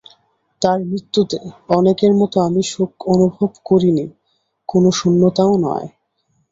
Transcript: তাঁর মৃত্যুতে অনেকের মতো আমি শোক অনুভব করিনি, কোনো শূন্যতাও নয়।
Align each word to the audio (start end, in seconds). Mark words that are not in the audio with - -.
তাঁর 0.61 0.79
মৃত্যুতে 0.83 1.39
অনেকের 1.69 2.13
মতো 2.13 2.37
আমি 2.41 2.61
শোক 2.63 2.91
অনুভব 3.07 3.49
করিনি, 3.65 4.05
কোনো 4.69 4.89
শূন্যতাও 4.91 5.53
নয়। 5.65 5.87